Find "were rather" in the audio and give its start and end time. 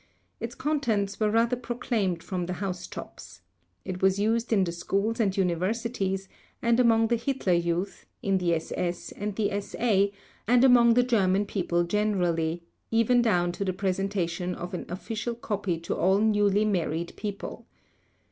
1.19-1.55